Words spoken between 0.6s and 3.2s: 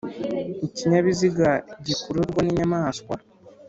ikinyabiziga gikururwa n inyamaswa